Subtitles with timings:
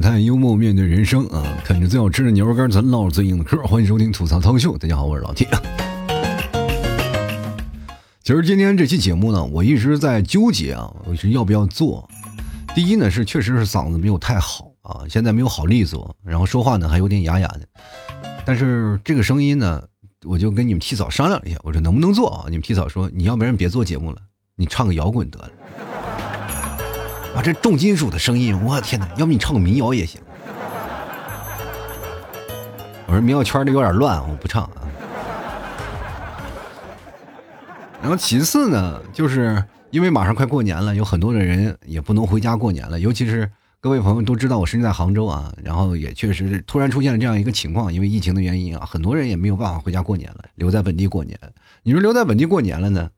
[0.00, 1.44] 看，幽默面对人生啊！
[1.64, 3.60] 啃着最好吃的牛肉干，咱唠着最硬的嗑。
[3.64, 5.46] 欢迎收听吐槽涛秀，大家好，我是老 T。
[8.22, 12.08] 其实今天这期节目呢，我一直在纠结啊，我是要不要做。
[12.74, 17.60] 第一呢，是确实是嗓子没有太好啊，现在没有好利索，然后说话呢还有点哑哑的。
[18.46, 19.82] 但是这个声音呢，
[20.24, 22.44] 我就跟你们 T 嫂商量一下，我说能不能做啊？
[22.46, 24.18] 你们 T 嫂说，你要不然别做节目了，
[24.56, 25.50] 你唱个摇滚得了。
[27.34, 29.08] 啊，这重金属的声音，我天哪！
[29.16, 30.20] 要不你唱个民谣也行。
[33.06, 34.82] 我说民谣圈里有点乱，我不唱啊。
[38.02, 51.38] 然后其次呢，就是因为马上快过年了，有很多的人也不能回家过年了，尤其是各位朋友都知道我身在杭州啊，然后也确实突然出现了这样一个情况，因为疫情的原因啊，很多人也没有办法回家过年了，留在本地过年。
[51.82, 53.08] 你说留在本地过年了呢？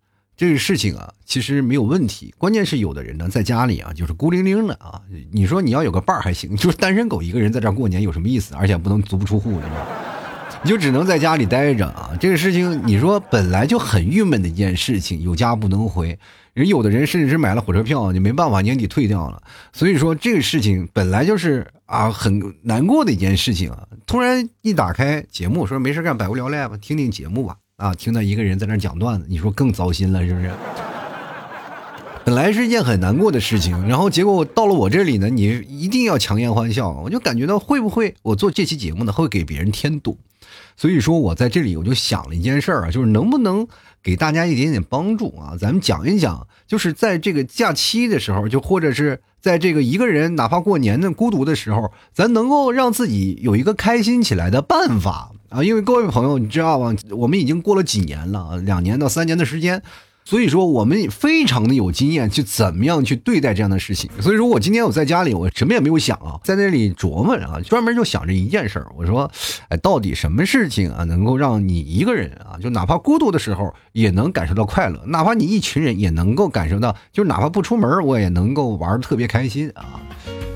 [0.42, 2.34] 这个事情啊，其实没有问题。
[2.36, 5.00] 关键是有的人呢，在家里啊，就是孤零零的啊。
[5.30, 8.52] 你说你要有个伴儿还行，就是单身狗一个人在这儿过年有什么意思？
[8.56, 9.86] 而且不能足不出户，是吧？
[10.64, 12.10] 你就只能在家里待着啊。
[12.18, 16.18] 这个事情，你说本来就很郁闷的一件事情，有家不能回。
[16.54, 19.40] 人有的人甚至是买了火车票，你没办法年底退掉了。
[19.72, 23.86] 所以说这个事情本来就是啊很难过的一件事情啊。
[24.06, 27.58] 突然一打开节目，说没事干，百无聊赖吧，听听节目吧。
[27.76, 30.50] 啊，听到一个人在那讲段子，你说更糟心了，是不是？
[32.24, 40.16] 本来是一件很难过的事情，然后结果到了我这里呢，你一定要强颜欢笑，我就感觉到会不会我做这期节目呢，会给别人添堵？
[40.76, 43.66] 所以说我在这里我就想了一件事儿啊，就是能不能
[44.02, 45.56] 给大家一点点帮助啊？
[45.58, 55.32] 咱们讲一讲，就是在这个假期的时候，就或者是在这个一个人哪怕过年的孤独的时候，咱能够让自己有一个开心起来的办法。
[55.52, 56.96] 啊，因为各位朋友，你知道吗？
[57.10, 59.82] 我们已经过了几年了，两年到三年的时间，
[60.24, 64.10] 所以说我们非常的有经验，去怎么样去对待这样的事情。
[64.20, 68.86] 所以说我今天我在家里，我什么也没有想啊，在那里琢磨啊，专门就想着一件事儿。
[68.96, 69.30] 我说，
[69.68, 80.00] 哎，到底什么事情啊，能够让你一个人啊，就哪怕孤独的时候也能感受到快乐，哪怕你一群人也能够感受到，就哪怕不出门，我也能够玩的特别开心啊。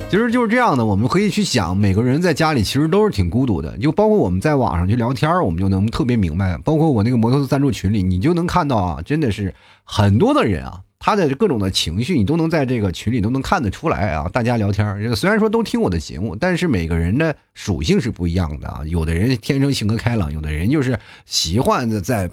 [0.09, 6.57] 其实就是这样的，我们可以去想，每个人在家里其实都是挺孤独的，就包括我们在网上去聊天，我们就能特别明白。
[6.59, 9.53] 包括我那个摩托赞助群里，你就能看到啊，真的是
[9.83, 14.29] 很多的人啊，他的各种的情绪，你都能在这个群里都能看得出来啊。
[14.33, 18.81] 大家聊天，这个虽然说都听我的节目，但是每个人的属性是不一样的啊。
[18.87, 22.31] 有的人天生性格开朗，有的人就是喜欢的在。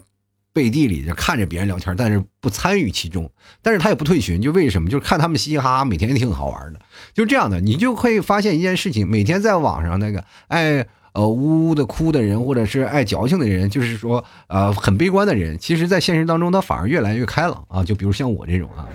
[0.54, 3.30] 背地里就看着别人聊天，但是不参与其中，
[3.62, 4.88] 但是他也不退群，就为什么？
[4.88, 6.80] 就是看他们嘻嘻哈哈，每天也挺好玩的，
[7.14, 17.84] 就这样的，你就会发现一件事情：每天在网上那个爱呃呜呜的哭的人，或者是爱矫情的人，就是说呃很悲观的人，其实，在现实当中他反而越来越开朗啊。
[17.84, 18.86] 就比如像我这种啊，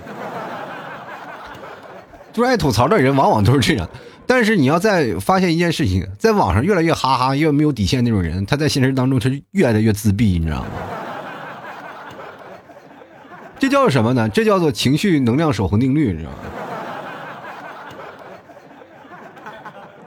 [2.33, 3.89] 就是爱吐槽的人，往往都是这样。
[4.27, 10.69] 但是你要再发现一件事情，在网上越来越哈哈，越没有底线那种人，他在现实当中他就越来越自闭，你知道吗？
[13.59, 14.29] 这叫什么呢？
[14.29, 16.37] 这叫做情绪能量守恒定律，你知道吗？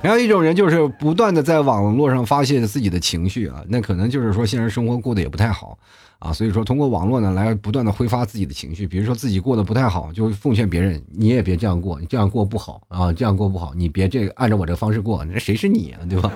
[0.02, 5.78] 还有一种人就是不断的在网络上发泄自己的情绪啊，那可能就是说现实生活过得也不太好
[6.18, 16.32] 啊，所以说通过网络呢来不断的挥发自己的情绪，比如说自己过得不太好，就奉劝别人你也别这样过，你这样过不好啊，这样过不好，你别这个按照我这方式过，那谁是你啊，对吧？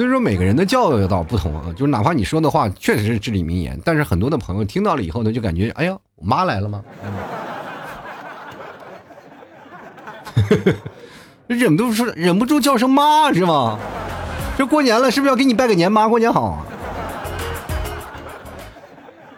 [0.00, 6.82] 所以说每个人的教育道不同啊，就是哪怕你说的话确实是至理名言，但是很多的朋友听到了以后呢，就感觉哎呀，我妈来了吗？
[11.48, 13.78] 忍不住忍不住叫声妈是吗？
[14.56, 15.92] 这过年了，是不是要给你拜个年？
[15.92, 16.64] 妈过年好。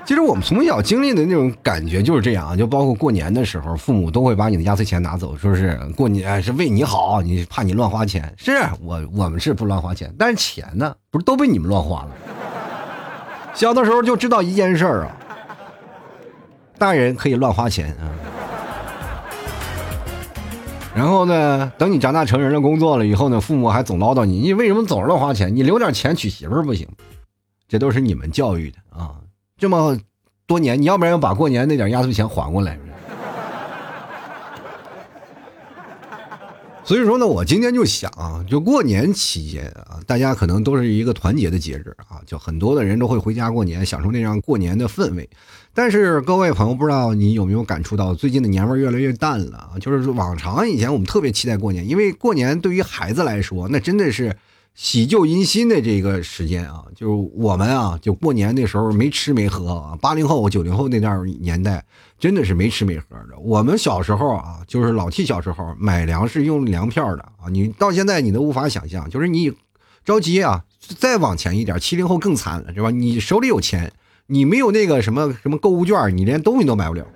[0.04, 8.34] 其实我们从小经历的那种感觉就是这样啊，就包括过年的时候，父母都会把你的压岁钱拿走，说是过年是为你好，你怕你乱花钱。
[8.36, 12.10] 是我我们是不乱花钱，但是钱呢，不是都被你们乱花了。
[13.54, 15.16] 小的时候就知道一件事儿啊，
[16.78, 18.10] 大人可以乱花钱啊。
[20.94, 25.54] 然后呢，等你长大成人了，工作了以后呢，父母还总唠叨你，你为什么总是乱花钱？
[25.54, 26.88] 你留点钱娶媳妇儿不行？
[27.68, 29.14] 这都是你们教育的啊。
[29.62, 29.96] 这么
[30.44, 32.76] 多年，你要不然要把过年那点压岁钱还过来。
[36.82, 45.30] 所以说呢，我今天就想啊，就过年期间啊，大家可能都是一个团结的节日啊，就很多的人都会回家过年，享受那样过年的氛围。
[45.72, 49.78] 但是各位朋友，不知道你有没有感触到，最近的年味越来越淡了啊？
[49.80, 54.36] 就是往常以前我们特别期待过年，因为过年对于孩子来说，那真的是
[54.74, 59.98] 喜旧迎新的这个时间啊，就是我们啊，就过年那时候没吃没喝啊。
[60.00, 61.84] 八零后、九零后那段年代，
[62.18, 63.38] 真的是没吃没喝的。
[63.38, 69.08] 我们小时候啊，就是老 T 小时候买粮食用粮票的啊，你到现在你都无法想象。
[69.10, 69.52] 就是你
[70.04, 70.64] 着急啊，
[70.98, 72.90] 再往前一点，七零后更惨了，是吧？
[72.90, 73.92] 你手里有钱，
[74.28, 77.06] 你没有那个什么什么购物券，你连东西都买不了，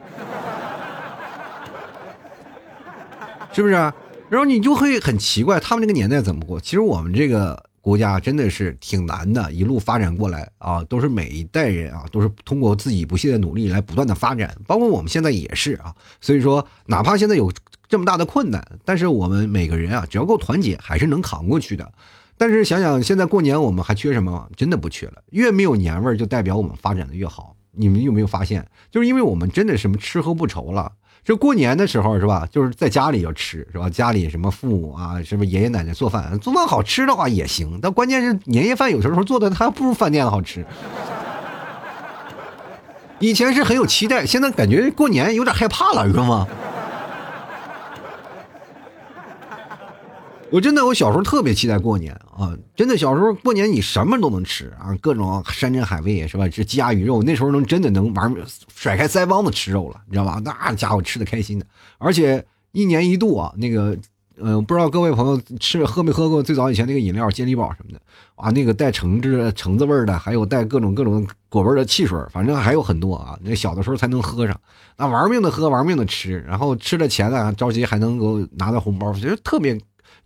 [3.50, 3.93] 是不是？
[4.28, 6.61] 然后你就会很奇怪，他们这个年代怎么过？
[6.61, 15.94] 其实我们这个国家真的是挺难的，一路发展过来啊，都是每一代人啊，都是通过自己不懈的努力来不断的发展，包括我们现在也是啊。
[16.20, 17.52] 所以说，哪怕现在有
[17.88, 21.93] 这么大的困难，但是我们每个人啊，只要够团结，还是能扛过去的。
[22.37, 24.50] 但是想想现在过年，我们还缺什么？
[24.56, 25.22] 真的不缺了。
[25.31, 27.55] 越没有年味儿，就代表我们发展的越好。
[27.70, 28.67] 你们有没有发现？
[28.90, 30.90] 就是因为我们真的什么吃喝不愁了。
[31.26, 32.46] 这过年的时候是吧？
[32.52, 33.90] 就是在家里要吃是吧？
[33.90, 37.81] 家里什么父母啊，什么爷爷奶奶做饭，做饭好吃的话也行。
[37.82, 40.64] 但关键是年夜饭有时候做的还不如饭店的好吃。
[43.19, 46.46] 以前是很有期待，现在感觉过年有点害怕了，知道吗？
[50.50, 52.56] 我真的，我小时候特别期待过年啊！
[52.76, 56.48] 真的，小时候过年你什么都能吃啊，各种山珍海味是吧？
[56.48, 58.32] 这鸡鸭鱼肉，那时候能真的能玩
[58.75, 60.40] 甩开腮帮子吃肉了，你知道吧？
[60.44, 61.66] 那家伙吃的开心的，
[61.98, 63.96] 而且一年一度啊，那个，
[64.38, 68.00] 嗯，不知道各位朋友吃喝没喝过最早以前那个饮料，健力宝什么的
[68.37, 73.37] 啊，那个带橙汁、橙子味的，还有带各种各种果味的汽水，反正还有很多啊。
[73.43, 74.58] 那小的时候才能喝上，
[74.96, 79.76] 那玩命的喝，玩命的吃，然后吃了钱呢，着急还能够拿到红包，觉得特别。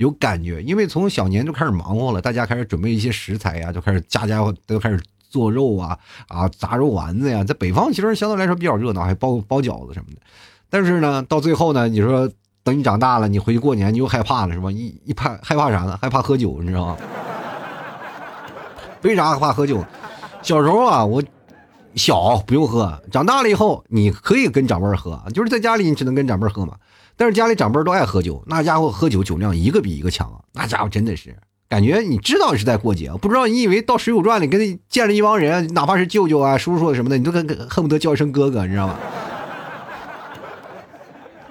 [0.01, 4.99] 有感觉，因为从小年就开始忙活了，大家开始准备一些食材呀，就开始家家都开始
[5.29, 7.45] 做肉啊啊，炸肉丸子呀。
[7.45, 10.21] 在北方其实相对来说比较热闹，还包包饺子什么的。
[10.71, 12.27] 但是呢，到最后呢，你说
[12.63, 14.73] 等你长大了，你回去过年，你又害怕了，是吧？
[14.73, 15.99] 一一怕害怕啥呢？
[16.01, 16.97] 害怕喝酒，你知道吗？
[19.05, 19.85] 为啥害怕喝酒？
[20.41, 21.23] 小时候啊，我
[21.95, 26.75] 小不用喝，长大了以后你可以跟长辈喝，就是在家里你只能跟长辈喝嘛。
[27.21, 31.37] 但是家里长辈都爱喝酒，那家伙喝酒酒量一个比一个强啊，那家伙真的是
[31.69, 38.97] 感觉你知道是在过节，不知道你以为到《水浒传》里跟见了一帮人，哪怕是舅舅啊、叔叔什么的，你都跟恨不得叫一声哥哥，你知道吗？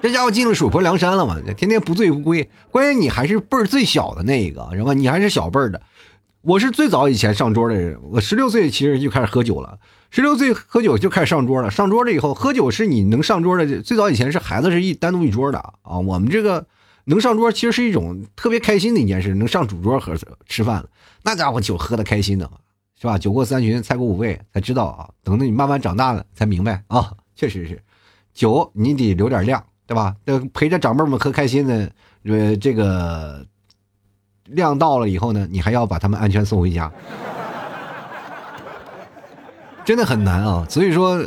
[0.02, 2.50] 这家伙进了水泊梁山了嘛，天天不醉不归。
[2.72, 4.92] 关键你还是辈儿最小的那一个，是吧？
[4.92, 5.80] 你还是小辈儿的。
[6.42, 9.78] 我是最早以前上桌的人，我十六岁其实就开始喝酒了。
[10.10, 13.82] 十六岁喝酒就开始上桌了，上桌了以后喝酒是你能上桌的。
[13.82, 16.66] 最早以前是孩子是一单独一桌的啊，我们这个
[17.04, 20.14] 能上桌其实是一种特别开心的一件事，能上主桌喝
[20.46, 20.88] 吃饭了，
[21.22, 22.50] 那家伙酒喝的开心的，
[22.98, 23.18] 是吧？
[23.18, 25.10] 酒过三巡，菜过五味，才知道啊。
[25.22, 27.82] 等到你慢慢长大了，才明白啊，确实是，
[28.32, 30.16] 酒你得留点量，对吧？
[30.54, 31.92] 陪着长辈们喝开心的，
[32.24, 33.46] 呃，这个
[34.50, 36.90] 量到了以后呢，你还要把他们安全送回家。
[39.84, 41.26] 真的很难啊，所以说，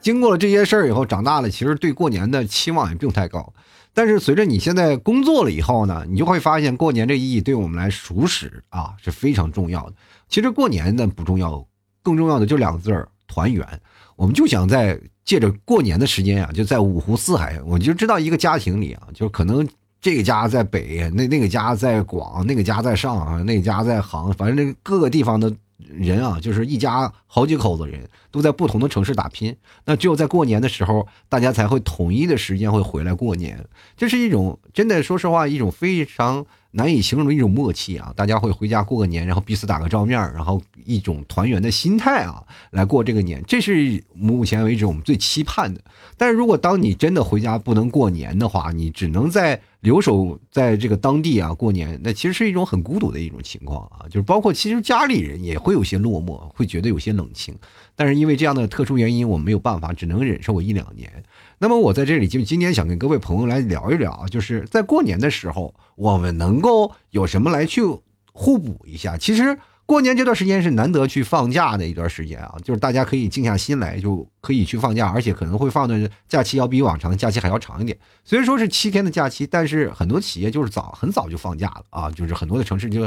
[0.00, 3.52] 经过了这些事儿以后，长大了，其实对过年的期望也并不太高。
[3.92, 9.94] 但是随着你现在工作了以后呢，你就会发现过年这意义对我们来熟识啊是非常重要的。
[10.28, 11.66] 其实过年呢不重要，
[12.02, 13.66] 更重要的就两个字儿团圆。
[14.16, 19.66] 我们就想在借着过年的时间啊，就在五湖四海，我就知道一个家庭里啊，就可能
[20.04, 25.50] 这个家在北，那那个家在广，那个家在上啊，那个家在杭，反正那各个地方的。
[25.90, 29.54] 人啊，就是一家好几口子人都在不同的城市打拼，
[29.84, 33.62] 那只有在过年的时候，大家才会统一的时间会回来过年。
[33.96, 38.12] 这是一种真的，说实话，一种非常难以形容的一种默契啊！
[38.16, 43.42] 大家会回家过个年，然后彼此打个照面，然后一种团圆的心态啊，来过这个年。
[43.46, 45.80] 这是目前为止我们最期盼的。
[46.16, 49.60] 但是如果当你真的回家不能过年的话，你只能在。
[49.84, 57.54] 留守在这个当地啊，过年那其实是一种很孤独的一种情况啊，就是包括其实家里人也会有些落寞，会觉得有些冷清。
[57.94, 61.22] 但是因为这样的特殊原因，我没有办法，只能忍受我一两年。
[61.58, 67.82] 那么我在这里就今天想跟各位朋友来聊一聊，就是在过年的时候，我们能够有什么来去
[68.32, 69.18] 互补一下？
[69.18, 69.58] 其实。
[69.86, 77.98] 过年这段时间是难得去放假的一段时间啊，就是大家可以静下心来，就可以去放假，而且可能会放的假期要比往常的假期还要长一点。
[78.24, 83.06] 虽然说是七天的假期，但是很多企业就是早很早就放假了啊，就是很多的城市就，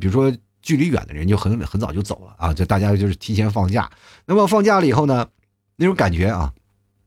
[0.00, 3.88] 比如说距离远的人就很很早就走了啊，就大家就是提前放假。
[4.26, 5.28] 那么放假了以后呢，
[5.76, 6.52] 那种感觉啊，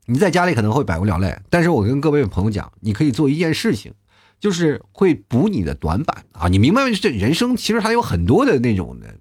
[0.05, 3.93] 你在家里可能会百无聊赖，但是我跟各位朋友讲，你可以做一件事情。
[4.39, 6.47] 就是会补你的短板啊！
[6.47, 9.13] 你明白这人生其实还有很多的那种的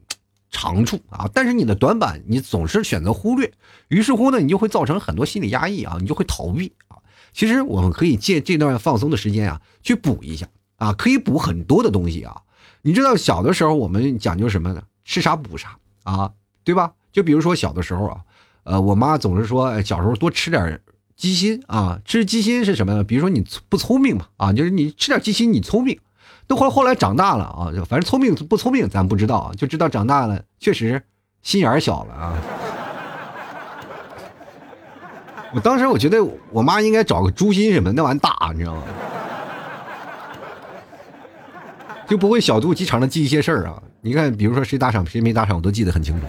[0.50, 3.52] 长处啊，但是你的短板你总是选择忽略，
[3.88, 6.96] 于是乎呢，你就会造成很多心理压抑啊，你就会逃避啊。
[7.32, 10.46] 其实我们可以借这段放松的时间啊，去补一下
[10.76, 12.42] 啊，可以补很多的东西啊。
[12.82, 14.82] 你知道小的时候我们讲究什么呢？
[15.04, 16.32] 吃啥补啥啊，
[16.64, 16.92] 对吧？
[17.10, 18.20] 就比如说小的时候啊，
[18.62, 20.80] 呃，我妈总是说小时候多吃点
[21.18, 23.02] 鸡心啊，吃鸡心是什么呢？
[23.02, 25.98] 比如说你不聪明嘛，啊，就是你吃点鸡心你聪明。
[26.46, 31.02] 都后后来长大了啊，反正聪明不聪明咱不知道，就知道长大了确实
[31.42, 32.38] 心眼小了啊。
[35.52, 38.82] 我当时我觉得我妈应该找个猪心什么，那玩意大，你知道吗？
[42.08, 43.82] 就不会小肚鸡肠的记一些事儿啊。
[44.02, 46.26] 你看，比如说谁打赏谁没打赏，我都记得很清楚。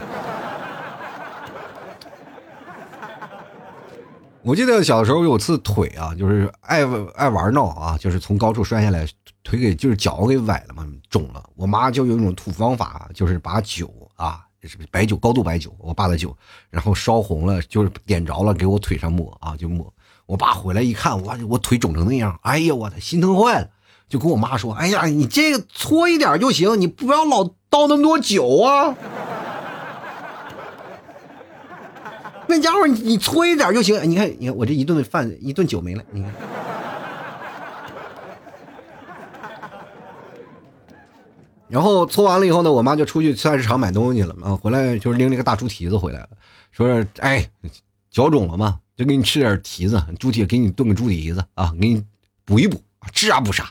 [4.42, 6.80] 我记得小时候有次腿啊，就是爱
[7.16, 9.06] 爱玩闹啊，就是从高处摔下来，
[9.44, 11.44] 腿给就是脚给崴了嘛，肿了。
[11.56, 14.46] 我妈就有一种土方法，就是把酒啊。
[14.62, 16.36] 是白酒，高度白酒，我爸的酒，
[16.70, 19.90] 然后烧红了，就是点着了，给我腿上抹啊，就抹。
[20.26, 23.70] 我爸回来一看，哇，我腿肿成那样，哎呀，我的心疼坏了，
[24.10, 28.94] 就跟我妈说：“哎呀，你这个搓一点就行，你不要老倒那么多酒啊。
[32.50, 33.96] 那家伙，你搓一点就行。
[34.10, 36.34] 你看，你看我这一顿饭，一顿酒没了，你看。
[41.70, 46.30] ”然后搓完了以后呢，我妈就出去菜市场买东西了啊，回来就是拎了个大猪蹄子回来了，
[46.72, 47.48] 说：“哎，
[48.10, 52.04] 脚肿了嘛，就给你吃点蹄子，猪蹄给你炖个猪蹄子啊，给你
[52.46, 52.82] 补一补，
[53.14, 53.70] 治啥补啥？”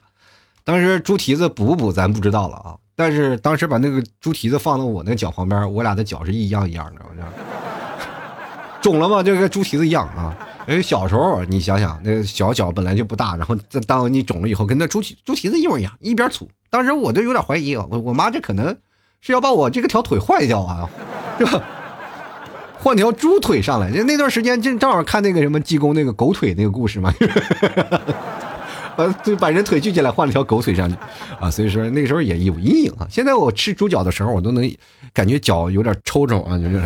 [0.62, 7.02] 当时猪蹄子补不补咱不知道了啊，但是当时把那个猪蹄子放到我那脚旁边，我俩的脚是一样一样的，
[8.88, 10.34] 肿了嘛，就跟猪蹄子一样啊。
[10.66, 16.48] 哎，小时候你想想，那小脚本来就不大，然后再当你肿了以后，跟那猪蹄猪蹄子一模一样，一边粗。
[16.70, 18.74] 当时我都有点怀疑啊，我我妈这可能
[19.20, 20.88] 是要把我这个条腿换掉啊，
[21.38, 21.62] 是吧？
[22.78, 23.90] 换条猪腿上来。
[23.92, 27.12] 就那段时间正正好看那个什么济公那个狗腿那个故事嘛，
[28.96, 30.96] 把就把人腿锯起来换了条狗腿上去
[31.38, 31.50] 啊。
[31.50, 33.06] 所以说那时候也有阴影啊。
[33.10, 34.70] 现在我吃猪脚的时候，我都能
[35.12, 36.82] 感觉脚有点抽抽啊，就是。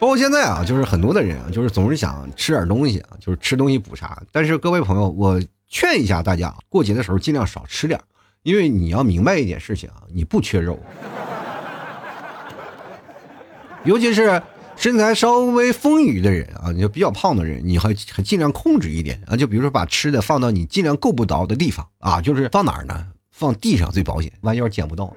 [0.00, 4.20] 包括现在啊，就是很多的人啊，就是总是想吃点东西啊，就是吃东西补啥。
[4.32, 5.38] 但是各位朋友，我
[5.68, 8.00] 劝一下大家，过节的时候尽量少吃点，
[8.42, 10.78] 因为你要明白一点事情啊，你不缺肉，
[13.84, 14.42] 尤其是
[14.74, 19.36] 身材稍微丰腴的人啊，你就比较胖的人，你还还尽量控制一点啊。
[19.36, 23.06] 就比如说把吃的放到你尽量够不着的地方啊，就是放哪儿呢？
[23.30, 25.14] 放地上最保险，万一要捡不到。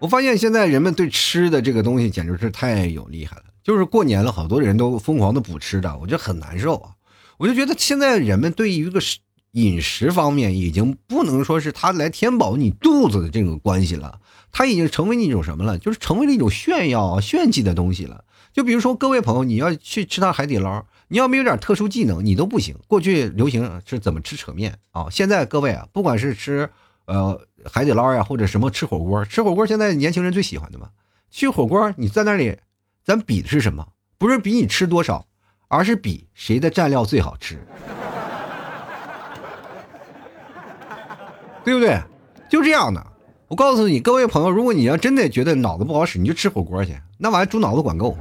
[0.00, 6.90] 我发现现在人们对吃的这个东西简直是太有厉害了，就是过年了，好多人都疯狂的补吃的，我觉得很难受啊！
[7.36, 9.00] 我就觉得现在人们对于一个
[9.52, 14.20] 饮食方面已经不能说是他来填饱你肚子的这种关系了，
[14.52, 15.78] 它已经成为一种什么了？
[15.78, 18.24] 就是成为了一种炫耀、炫技的东西了。
[18.52, 22.76] 就比如说各位朋友，你要去吃趟海底捞，你要没有点特殊技能，你都不行。
[22.86, 25.08] 过去流行是怎么吃扯面啊？
[25.10, 26.70] 现在各位啊，不管是吃。
[27.06, 30.88] 呃，海底捞呀，或者什么吃火锅，吃火锅现在年轻人最喜欢的嘛。
[31.30, 32.56] 去火锅，你在那里，
[33.04, 33.86] 咱比的是什么？
[34.16, 35.26] 不是比你吃多少，
[35.68, 37.58] 而是比谁的蘸料最好吃，
[41.64, 42.00] 对不对？
[42.48, 43.06] 就这样的。
[43.48, 48.16] 我告诉你，各位朋友，如果你要真的觉得脑子不好使，你就吃火锅去，那玩意猪脑子管够。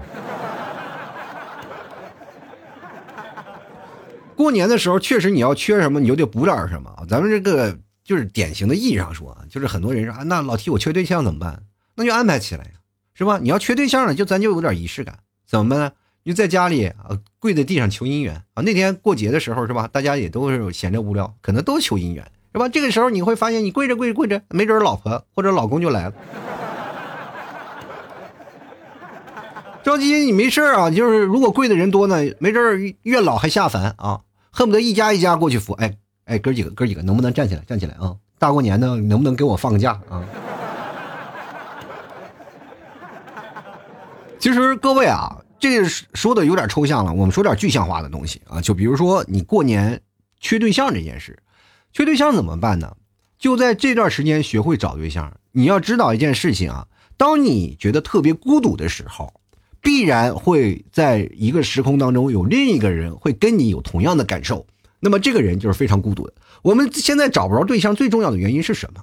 [4.36, 6.91] 过年的时候，确实你要缺什么，你就得补点什么。
[7.08, 7.77] 咱们这个。
[8.08, 11.62] 就是典型的意义上说，就是很多人说啊，那老提我缺对象怎么办？
[11.94, 12.72] 那就安排起来呀，
[13.14, 13.38] 是吧？
[13.42, 15.92] 你要缺对象了，就咱就有点仪式感，怎么办呢？
[16.24, 18.64] 就在家里啊，跪在地上求姻缘啊。
[18.64, 19.90] 那天过节的时候是吧？
[19.90, 22.24] 大家也都是闲着无聊，可能都求姻缘，
[22.54, 22.70] 是吧？
[22.70, 26.14] 这个时候你会发现，你跪着跪着跪着，没准老婆或者老公就来了。
[29.84, 35.98] 着急你没事啊，就是如果跪的人多呢，没准月老还下凡啊，恨不得一家一家过去扶，哎。
[36.27, 37.62] 哎，哥几个，哥几个，能不能站起来？
[37.65, 38.13] 站起来啊！
[38.38, 40.24] 大过年的，能不能给我放个假啊？
[44.38, 48.62] 其实各位啊，这说的有点抽象了，我们说点具象化的东西啊。
[48.62, 50.01] 就比如说你过年
[50.39, 51.39] 缺对象这件事，
[51.93, 52.98] 缺对象怎么办呢？
[53.39, 55.31] 就在这段时间学会找对象。
[55.53, 59.34] 你要知道一件事情啊，当你觉得特别孤独的时候，
[59.79, 64.67] 必然会在一个时空当中有另一个人会跟你有同样的感受。
[65.00, 66.34] 那么这个人就是非常孤独的。
[66.62, 69.01] 我们现在找不着对象，最重要的原因是什么？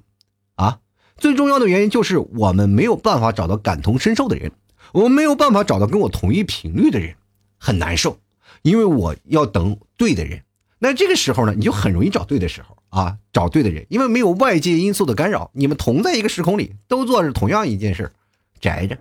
[0.56, 0.78] 啊，
[1.16, 4.52] 最重要的原因就是我们没有办法找到感同身受的人，
[4.92, 7.14] 我们没有办法找到跟我同一频率的人，
[7.58, 8.18] 很难受，
[8.62, 10.42] 因为我要等对的人。
[10.78, 18.12] 那这个时候呢，你就很容易找对的时候啊，找对的人，因为没有外界因素的干扰，你们同在一个时空里，都做着同样一件事，
[18.60, 18.98] 宅着，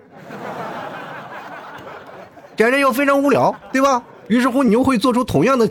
[2.56, 4.04] 宅着又非常无聊，对吧？
[4.28, 5.70] 于是乎，你又会做出同样的。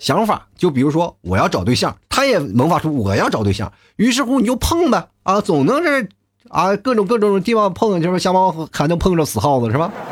[0.00, 6.08] 想法，就比如说我要找对象，他也萌发出我要找对象，于是乎你就碰呗啊，总能是
[6.48, 9.92] 啊各种各种地方碰，就是瞎猫还能碰着死耗子是吧？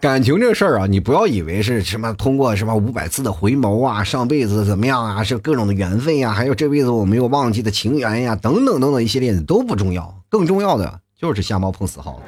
[0.00, 12.22] 感情这事儿啊，你不要以为是什么通过什么五百次的回眸啊，上辈子怎么样啊，是各种的缘分呀，还有这辈子我没有忘记的情缘呀，等等等等一系列的都不重要，更重要的就是瞎猫碰死耗子。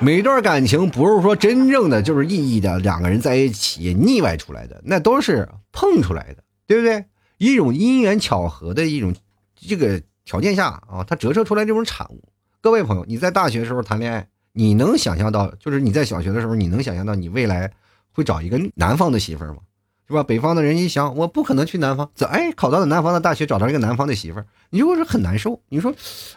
[0.00, 7.04] 每段感情不是说真正的就是意义的两个人在一起腻歪出来的，那都是碰出来的，对不对？
[7.38, 9.14] 一种因缘巧合的一种
[9.54, 12.22] 这个条件下啊，它折射出来这种产物。
[12.60, 14.28] 各位朋友，你在大学时候谈恋爱。
[14.56, 17.72] 你能想象到，就是你在小学的时候，你能想象到你未来
[18.12, 19.58] 会找一个南方的媳妇儿吗？
[20.06, 20.22] 是吧？
[20.22, 25.60] 北方的人一想，我不可能去南方，怎哎考到了南方的大学，找到一个南方的媳妇儿，你就会很难受。
[25.70, 25.92] 你说，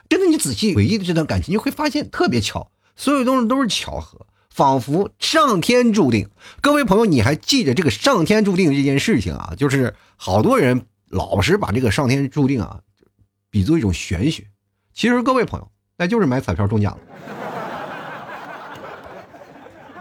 [0.10, 6.28] 真的，你仔细回忆的这段感情，你会发现特别巧，所有东西都是巧合，仿佛上天注定。
[6.60, 9.54] 各位朋友，你还记着这个上天注定这件事情啊？
[9.56, 12.82] 就是好多人老是把这个上天注定啊，
[13.52, 14.48] 比作一种玄学。
[14.94, 17.00] 其实各位朋友，那就是买彩票中奖了。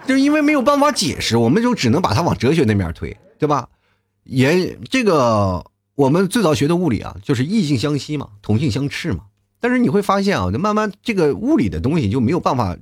[0.09, 3.69] 就因为没有办法解释，我们就只能把它往哲学那面推，对吧？
[4.25, 9.25] 也这个我们最早学的物理啊，就是异性相吸嘛，同性相斥嘛。
[9.61, 12.77] 但是你会发现啊，就慢慢这个物理的东西就没有办法，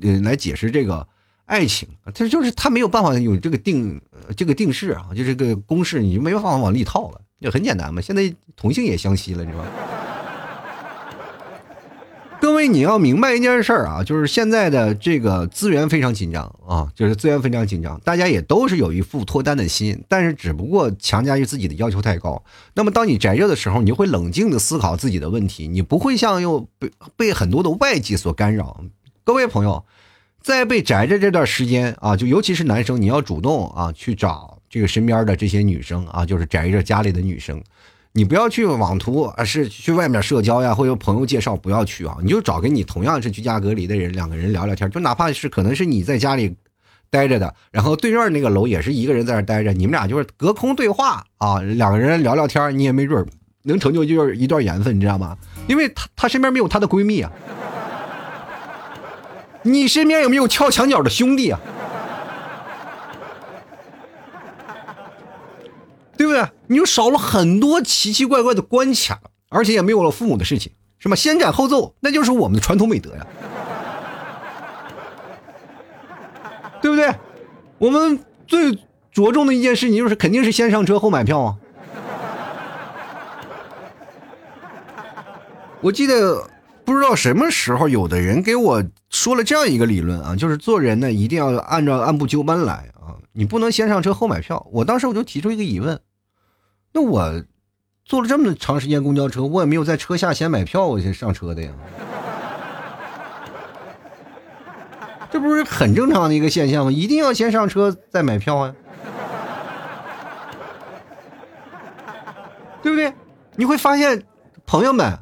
[0.00, 1.06] 呃，来解释这个
[1.46, 4.00] 爱情，它就是它没有办法有这个定
[4.36, 8.00] 这个定式啊，就这个公式，你就没有办法往里套了，就很简单嘛。
[8.00, 9.64] 现在同性也相吸了，是吧？
[12.40, 22.42] 各位，你要明白一件事儿啊，就是现在的这个资源非常紧张啊，就是资源非常紧张，大家也都是有一副脱单的心，但是只不过强加于自己的要求太高。
[22.74, 28.82] 那么，当你宅着的时候，你会冷静的思考自己的问题，你不会像又被被很多的外界所干扰。
[29.22, 29.84] 各位朋友，
[30.40, 37.62] 在被宅着这段时间啊，就尤其是男生，你要主动啊去找这个身边的这些女生啊，就是宅着家里的女生。
[38.12, 42.16] 你不要去网图啊，是去外面社交呀，或者朋友介绍，不要去啊！
[42.22, 46.56] 你就找跟你同样是居家隔离的人，两个人聊聊天，就哪怕是可能是你在家里
[47.08, 53.24] 待着的，然后对面那个楼也是一个人在那待着，你们俩就是隔空对话啊，两个人聊聊天，你也没准
[53.62, 55.38] 能成就就是一段缘分，你知道吗？
[55.68, 57.30] 因为他他身边没有他的闺蜜啊，
[59.62, 61.60] 你身边有没有撬墙角的兄弟啊？
[66.20, 66.46] 对不对？
[66.66, 71.16] 你就少了很多奇奇怪怪的关卡，而且也没有了父母的事情，是吧？
[71.16, 73.26] 先斩后奏，那就是我们的传统美德呀，
[76.82, 77.10] 对不对？
[77.78, 78.78] 我们最
[79.10, 81.56] 着重的一件事情就是，肯定是先上车后买票啊。
[85.80, 86.46] 我记得
[86.84, 94.66] 不知道什么时候，有的人给我说了这样一个理论啊，就是做人呢一定要按照按部就班来啊，你不能先上车后买票。
[94.70, 95.98] 我当时我就提出一个疑问。
[96.92, 97.44] 那我
[98.04, 101.72] 坐了这么长时间公交车，我也没有在车下先买票，我先上车的呀，
[105.30, 106.90] 这不是很正常的一个现象吗？
[106.90, 108.74] 一定要先上车再买票啊，
[112.82, 113.12] 对不对？
[113.54, 114.24] 你会发现，
[114.66, 115.18] 朋友们，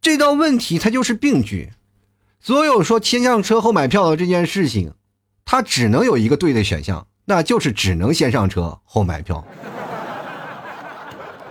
[0.00, 1.72] 这道问题它就是病句。
[2.38, 4.94] 所有说先上车后买票的这件事情，
[5.44, 9.44] 它只能有一个对的选项，那就是只能先上车后买票。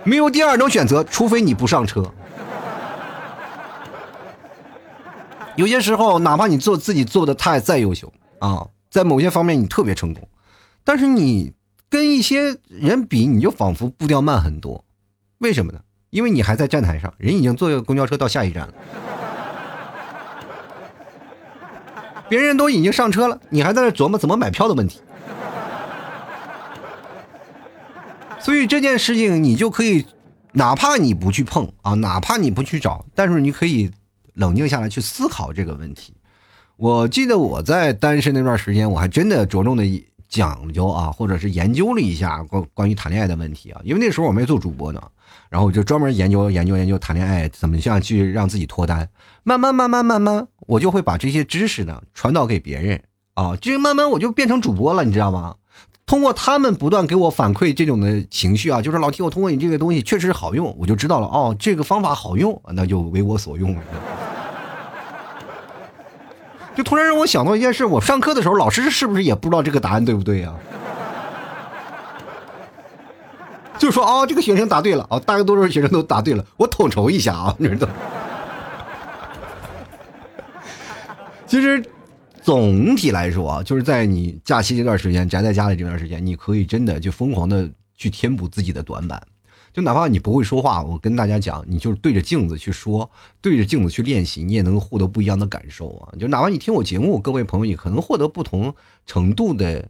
[0.06, 2.10] 没有第二种选择，除非你不上车。
[5.56, 10.28] 有些时候，哪怕你做自己做的太再优秀啊，在某些方面你特别成功，
[10.84, 11.52] 但是你
[11.90, 14.84] 跟一些人比，你就仿佛步调慢很多。
[15.38, 15.80] 为什么呢？
[16.10, 18.74] 因为你还在站台上，人已经坐公交车到下一站了，
[22.28, 25.00] 别人都已经上车了，你还在那琢磨怎么买票的问题。
[28.38, 30.06] 所以这件事情，你就可以，
[30.52, 33.90] 哪怕你不去碰啊，哪怕你不去找，但是你可以
[34.34, 36.14] 冷静下来去思考这个问题。
[36.76, 39.84] 我记得我在单身那段时间，我还真的着重的
[40.28, 45.02] 讲究啊，或者是研究了一下关关于谈恋爱的问题啊，因为那时候我没做主播呢，
[45.48, 49.08] 然后我就专门研究研究研究谈恋爱怎么样去让自己脱单。
[49.42, 53.02] 慢慢慢慢慢慢，我就会把这些知识呢传导给别人
[53.34, 55.56] 啊，就慢慢我就变成主播了，你知道吗？
[56.06, 63.82] 通过他们不断给我反馈这种的情绪啊，就是老提我通过你这个东西确实好用，我就知道了哦，这个方法好用，那就为我所用了。
[66.76, 70.54] 就突然让我想到一件事，我上课的时候，老师是不是也不知道这个答案对不对呀？
[73.76, 77.88] 就说啊，这个学生答对了啊，大多数学生都答对了，我统筹一下啊，你知道。
[81.48, 81.84] 其实。
[82.46, 89.20] 总体来说啊，就是在你假期这段时间宅在家里这段时间，你可以真的就疯狂的去填补自己的短板。
[89.72, 96.14] 就哪怕你不会说话，我跟大家讲，你就是对着镜子去说，对着镜子去练习，你也能获得不一样的感受啊！
[96.20, 98.72] 就哪怕你听我节目，各位朋友也可能获得不同
[99.06, 99.88] 程度的，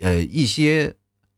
[0.00, 0.96] 呃，一些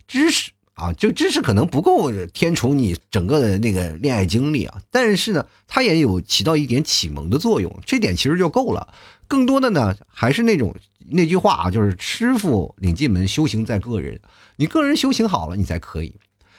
[0.09, 0.93] 知识啊。
[0.93, 8.95] 就知识可能不够填充你整个的那个恋爱经历啊，但是呢，它也有起到一点启蒙的作用，这点其实就够了。
[9.29, 10.73] 更多的呢，还是那种
[11.11, 14.21] 那句话啊，就是师傅领进门，修行在个人。
[14.55, 16.15] 你个人修行好了，你才可以。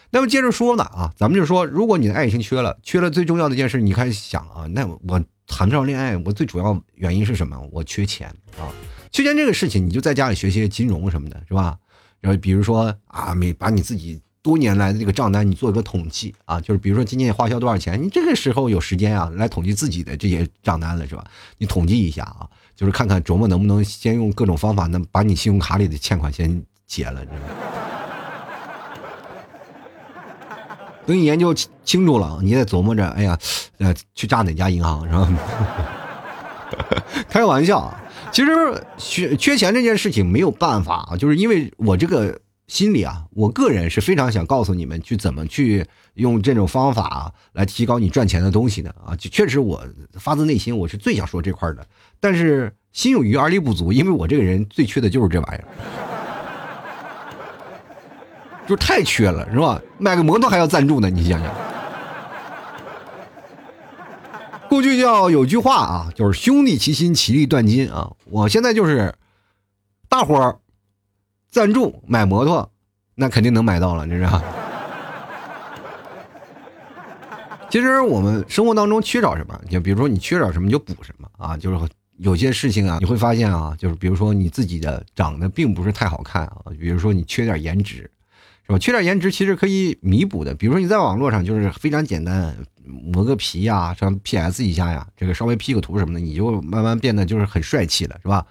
[0.10, 7.58] 那么接着说呢啊，咱们就说，如果你的爱情缺了，缺了最重要的一件事，你开始想啊，那我谈不上恋爱，我最主要原因是什么？
[7.72, 8.28] 我缺钱
[8.58, 8.72] 啊，
[9.12, 11.78] 缺钱这个事情，你就在家里学些金融什么的，是吧？
[12.28, 21.24] 然后比如说啊，每把你自己多年来的这个账单，你做一个统计啊，就是比如说今年花销多少钱，你这个时候有时间啊，来统计自己的这些账单了，是吧？
[21.58, 27.26] 你统计一下啊，就是看看琢磨能不能先用各种方法，能把你信用卡里的欠款先结了，
[31.08, 33.40] 等你研究清楚了，你再琢磨着，哎呀，
[33.78, 35.30] 呃，去炸哪家银行是吧？
[37.30, 37.98] 开个玩笑，
[38.32, 38.52] 其实
[38.98, 45.86] 缺缺钱这件事情没有办法啊，就是因为我这个心里啊，我个人是非常想告诉你们去怎么去
[46.16, 49.82] 用这种方法来提高你赚钱的东西的啊，就确实我
[50.13, 51.88] 发自内心我是最想说这块的，
[52.20, 55.63] 但是心有余而力不足，因为我这个人最缺的就是这玩意儿。
[58.68, 59.82] 就太缺了，是吧？
[59.98, 61.56] 买个摩托还要赞助呢，你想想。
[64.70, 68.12] 过去叫有句话啊，就是兄弟齐心，其利断金啊。
[68.26, 69.14] 我现在就是
[70.10, 70.58] 大伙儿
[71.50, 72.70] 赞助买摩托，
[73.16, 74.28] 那肯定能买到了，这是。
[77.70, 81.58] 其实我们生活当中缺少什么，就比如说你缺少什么，就补什么啊。
[81.58, 88.10] 就是有些事情啊，你会发现啊，就是比如说你自己的长得并不是太好看啊，比如说你缺点颜值。
[88.66, 88.80] 是吧？
[88.80, 92.54] 缺点颜值其实可以弥补的，比如说你在网络上就是非常简单，
[92.88, 98.45] 磨个皮呀，上 PS 一下呀，这个稍微 P 个图什么的，你就慢慢变得就是很帅气了，是吧？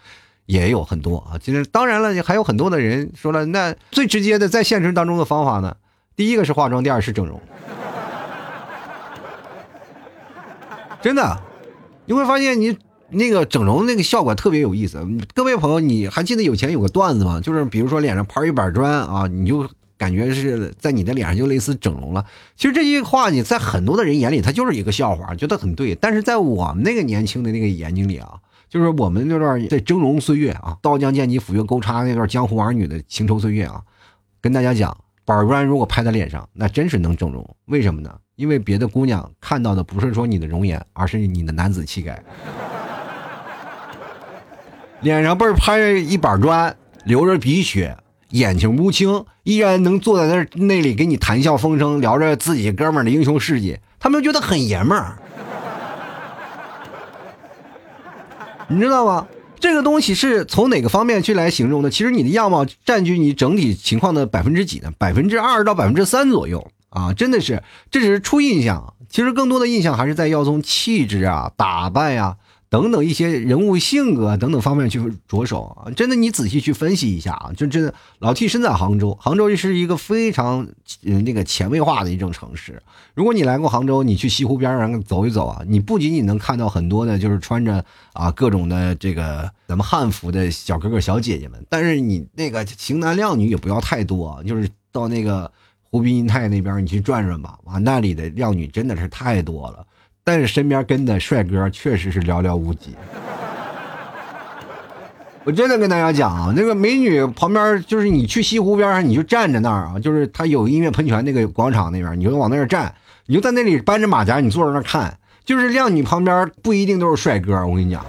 [0.47, 1.39] 也有很多啊。
[1.39, 5.77] 其实当然了，还有很多的人说了，那最直接的在现实当中的方法呢，
[6.15, 7.41] 第一个是化妆，第二是整容。
[11.03, 11.41] 真的，
[12.05, 12.77] 你会发现你
[13.11, 15.05] 那个整容那个效果特别有意思。
[15.35, 17.41] 各位朋友，你还记得以前有个段子吗？
[17.41, 19.69] 就是比如说脸上拍一板砖啊，你就。
[19.99, 22.25] 感觉是在你的脸上就类似整容了。
[22.57, 25.95] 其实这句话你在很多的人眼里，它就是一个笑话，觉得很对。
[25.95, 28.35] 但是在我们那个年轻的那个眼睛里啊，
[28.69, 33.81] 就是我们那段在峥嵘岁月啊，刀枪剑戟斧钺钩叉那段江湖儿女的情仇岁月啊，
[34.41, 37.57] 跟大家讲，板砖如果拍在脸上，那真是能整容。
[37.67, 38.15] 为什么呢？
[38.37, 42.23] 因为别的姑娘看到的不是说你的容颜，而是你的男子气概。
[45.01, 47.97] 脸上被拍一板砖，流着鼻血。
[48.31, 55.17] 眼睛乌青，依然能坐在那那里给你谈笑风生，聊着自己哥们儿的英雄事迹，他们觉得很爷们儿，
[58.69, 59.27] 你知道吗？
[59.59, 61.91] 这个东西是从哪个方面去来形容的？
[61.91, 64.93] 其实你的样貌占据你整体情况的百分之几呢？
[64.99, 67.13] 百分之二到百分之三左右啊！
[67.15, 72.37] 真的是，这只是初印象，其实更多的印象还是在要从气质啊、打扮呀。
[72.77, 80.69] 等等一些人物性格等等方面去着手啊，真的你仔细去分析一下啊，就真的老 T 身在杭州，杭州是一个非常
[81.03, 82.83] 嗯那个前卫化的一种城市。
[83.15, 95.51] 如果你来过杭州，你去西湖边上走一走啊，你不仅仅能看到很多的就是穿着啊各种的这个咱们汉服的小哥哥小姐姐们，但是你那个型男靓女也不要太多，就是到那个
[95.91, 99.87] 湖滨银泰那边你去转转吧，哇，那里的靓女真的是太多了。
[100.29, 102.97] 但是身边跟的帅哥确实是寥寥无几。
[105.45, 112.93] 我真的跟大家讲啊，那个美女旁边就是你去西湖边上，你就站在那儿啊，就是他有音乐喷泉那个广场那边，你就往那儿站，
[113.27, 118.05] 你就在那里搬着马甲，你坐在那儿看，就是靓女旁边不一定都是帅哥，我跟你讲。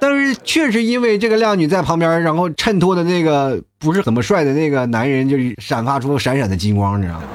[0.00, 7.26] 但是确实因为这个靓女在旁边，然后衬托的那个不是怎么帅的那个男人，就是闪发出闪闪的金光，你知道吗？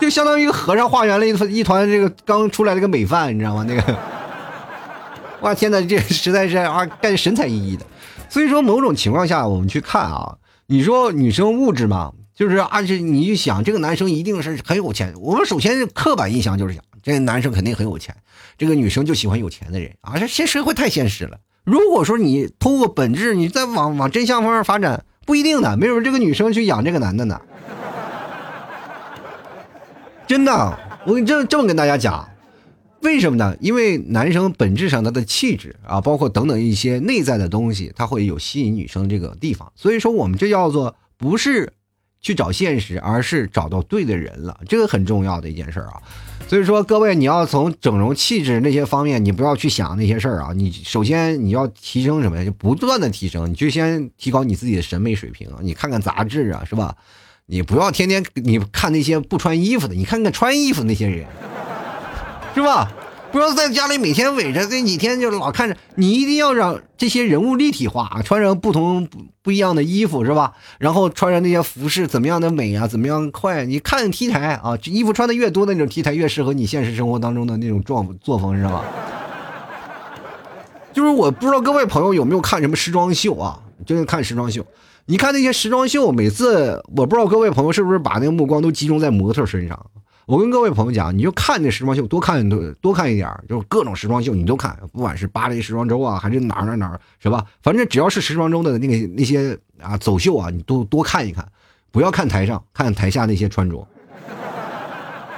[0.00, 3.64] 就相当于一个和尚化缘了一团一团这个刚出来的个美饭，你知道吗？
[3.68, 3.96] 那个，
[5.42, 7.84] 哇天哪，这实在是啊，感觉神采奕奕的。
[8.28, 10.36] 所以说，某种情况下，我们去看啊，
[10.66, 15.12] 你说女生物质嘛，就是而且你一想，这个男生一定是很有钱。
[15.20, 18.14] 我们首先刻板印象就是想，这个男生肯定很有钱，
[18.56, 20.18] 这个女生就喜欢有钱的人啊。
[20.18, 21.38] 这现社会太现实了。
[21.64, 27.40] 如果说你通过本质，你再往往真相方面发展，不一定的，没准这个女生去养这个男的呢。
[30.30, 32.30] 真的，我跟这这么跟大家讲，
[33.02, 33.56] 为什么呢？
[33.60, 39.72] 因为男生本质上他的气质啊，包括等等一些内在的东西，他会有吸引女生这个地方。
[39.74, 41.72] 所以说，我们这叫做不是
[42.20, 45.94] 去找现实，而是找到对的人了，这个很重要的一件事啊。
[46.46, 50.52] 所以说，各位你要从整容、气质那些方面，你不要去想那些事儿啊。
[50.54, 52.44] 你首先你要提升什么呀？
[52.44, 55.50] 就不断的提升，你就先提高你自己的审美水平。
[55.60, 56.94] 你看看杂志啊，是吧？
[57.50, 61.26] 你不要天天你看那些不穿衣服的，你看看穿衣服那些人。
[62.54, 62.88] 是吧？
[63.32, 70.52] 不要在家里每天围着这几天就老看着，你一定要让这些人物立体化，穿上不同不不一样的衣服，是吧？
[70.78, 72.86] 然后穿上那些服饰，怎么样的美啊？
[72.86, 73.64] 怎么样快？
[73.64, 78.84] 你看 T 台啊，衣服穿的越多的，那种 T 台越适合你现实生活当中的那种状作风，是吧？
[80.92, 83.58] 就是我不知道各位朋友有没有看什么时装秀啊？
[83.86, 84.64] 就是看时装秀，
[85.10, 89.86] 你看那些时装秀，每次我不知道各位朋友是不是把那个目光都集中在模特身上。
[90.24, 97.44] 我跟各位朋友讲，你就看那时装秀，多看多多看一点就是各种时装秀你都看，不管是巴黎时装周啊，还是哪儿哪儿哪儿，是吧？
[97.60, 101.44] 反正只要是时装周的那个那些啊走秀啊，你都多看一看，
[101.90, 103.84] 不要看台上，看台下那些穿着。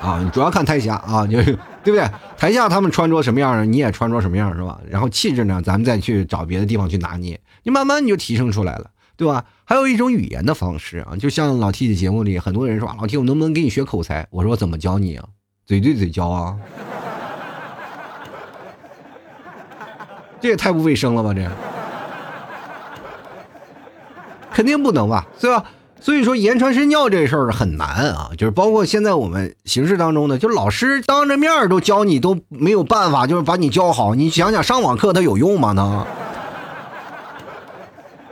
[0.02, 1.54] 啊，主要看台下啊，就对
[1.84, 2.06] 不对？
[2.36, 4.78] 台下他们穿着什么样，你也穿着什么样，是吧？
[4.90, 8.90] 然后气质呢，咱们再去找别的地方去拿捏，你慢慢你就提升出来了。
[9.22, 9.44] 对吧？
[9.64, 14.26] 还有一种语言的方式啊，就像老 T 的节目里，很多人说老 T，我能不能给你学口才？
[14.30, 15.24] 我说我怎么教你啊？
[15.64, 16.56] 嘴对嘴教啊？
[20.42, 21.32] 这也太不卫生了吧？
[21.32, 21.48] 这
[24.52, 25.24] 肯定不能吧？
[25.38, 25.64] 对吧？
[26.00, 34.16] 所以说言传身教这事儿很难啊，就是包括现在我们形式当中呢，就是老师当着面都教你都没有办法，就是把你教好。
[34.16, 35.70] 你想想上网课它有用吗？
[35.70, 36.04] 呢？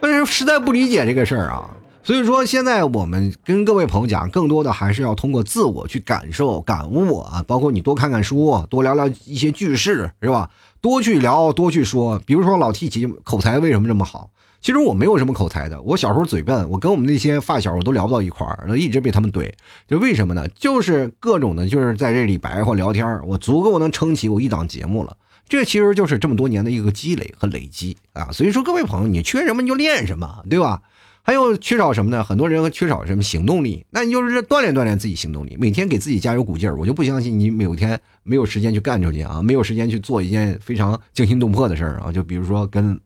[0.01, 1.71] 但是实在不理解这个事儿啊，
[2.03, 10.51] 所以说现在我们跟各位朋友讲，更多的还是要通过自我去感受、感悟啊，包括你多看看书，多聊聊一些句式，是吧？
[10.81, 12.19] 多去聊，多去说。
[12.25, 14.31] 比如说老 T 奇口才为什么这么好？
[14.63, 19.51] 其实我没有什么口才的，我小时候嘴笨，我跟我们那些发小我都聊不到一块儿，一直被他们怼。
[19.87, 20.47] 就为什么呢？
[20.49, 25.17] 就是各种的，就是在这里白话聊天，我足够能撑起我一档节目了。
[25.51, 30.81] 这其实就是这么多年的一个积累和累积啊，所以说各位朋友，你缺什么你就练什么，对吧？
[31.23, 32.23] 还有缺少什么呢？
[32.23, 36.79] 很多人缺少什么行动力，那你就是锻炼锻炼自己行动力，每天给自己加油鼓劲儿。
[36.79, 42.99] 我就不相信你每天没有时间去干出去啊，没有时间去做一件非常惊心动魄的事儿啊，就比如说跟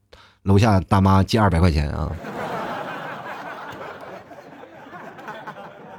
[0.43, 2.13] 楼下大妈借二百块钱啊。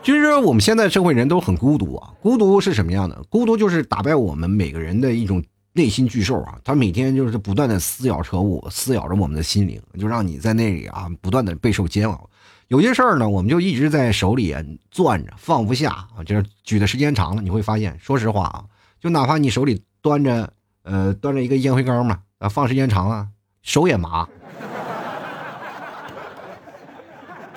[0.03, 3.23] 其实我们现在社会人都很孤独啊，孤独是什么样的？
[3.29, 5.43] 孤独就是打败我们每个人的一种。
[5.77, 12.29] 内心巨兽啊，他每天就是不断的撕咬着我，撕咬着我们的心灵，就让你在那里啊，不断的备受煎熬。
[12.69, 14.55] 有些事儿呢，我们就一直在手里
[14.89, 16.23] 攥着，放不下啊。
[16.25, 18.63] 就是举的时间长了，你会发现，说实话啊，
[19.01, 20.49] 就哪怕你手里端着，
[20.83, 23.27] 呃，端着一个烟灰缸嘛，啊，放时间长了，
[23.61, 24.25] 手也麻。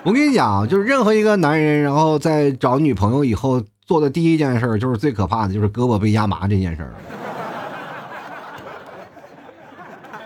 [0.03, 6.93] 我跟你讲，就是任何一个男人，然后在找女朋友以后做的第一件事，就是最可怕的就是胳膊被压麻这件事儿。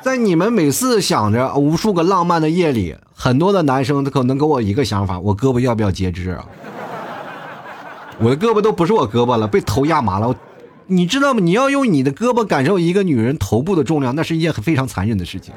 [0.03, 6.45] 在你们每次想着无数个浪漫的夜里，很多的男生可能跟我一个想法：我胳膊要不要截肢啊？
[8.19, 10.35] 我的胳膊都不是我胳膊了，被头压麻了。
[10.87, 11.39] 你知道吗？
[11.39, 15.53] 你要用你的胳膊感受一个女人头部的重量，那是一件非常残忍的事情。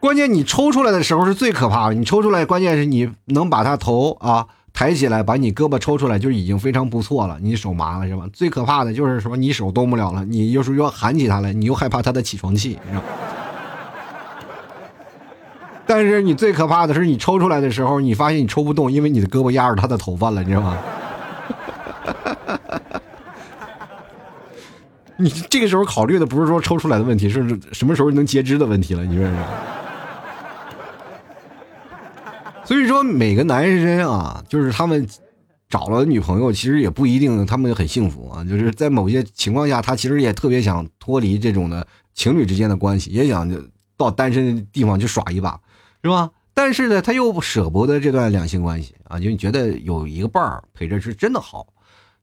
[0.00, 4.48] 关键你抽出来的时候是最可怕的，你抽出来，关键是你能把她头啊。
[4.72, 7.38] 抬起来，把你胳膊抽出来就已经非常不错了。
[7.40, 8.24] 你手麻了是吧？
[8.32, 9.36] 最可怕的就是什么？
[9.36, 13.02] 你手动不了了，你又是要喊起他来，你又害怕他的起床气，是吧？
[15.86, 20.78] 但是你最可怕的是，你抽出来的时候，你发现你抽不动，因为你的胳膊压着他的头发了，你知道吗？
[25.16, 29.46] 你这个时候考虑的不是说抽出来的问题，是什么时候能截肢的问题了，你认识吗？
[32.70, 35.04] 所以说，每个男人啊，就是他们
[35.68, 38.44] 找了女朋友，其实也不一定他们很幸福啊。
[38.44, 43.50] 就是在某些情况下，他其实也特别想脱离这种的情侣之间的关系，也想
[43.96, 45.58] 到单身的地方去耍一把，
[46.04, 46.30] 是吧？
[46.54, 51.66] 但是呢，他又舍不得这段两性关系啊，就觉得有一个伴儿陪着是真的好。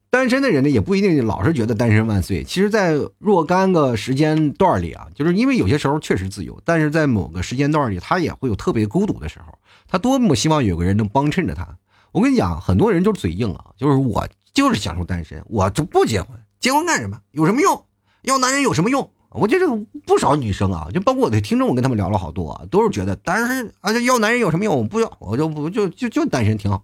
[0.10, 2.44] 单身的人呢，也不一定老是觉得单身万岁。
[2.44, 9.58] 其实，在若干个时间段里啊，就是因为有些时候确实自由，但是在某个时间段里，他也会有特别孤独的时候。
[9.88, 11.68] 他多么希望有个人能帮衬着他。
[12.12, 17.20] 我跟你讲，很多人就是嘴硬啊，就是我就是享受单身，我就不结婚，结婚干什么？
[17.32, 17.84] 有什么用？
[18.22, 19.12] 要男人有什么用？
[19.32, 19.68] 我觉得
[20.06, 24.78] 不少女生啊，就包括我的听众，我跟他们聊了好多，都是觉得单身啊，要男人有什么用？
[24.78, 26.84] 我不要，我就不就就就单身挺好，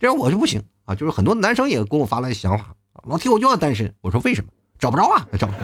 [0.00, 0.62] 这样我就不行。
[0.94, 2.74] 就是很多男生也给我发来想法，
[3.08, 4.48] 老提我就要单身，我说为什么？
[4.78, 5.58] 找不着啊，找不着。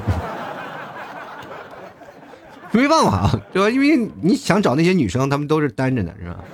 [2.70, 3.70] 没办法，对吧？
[3.70, 6.44] 因为你想找那些女生，她们都是单着的，是吧？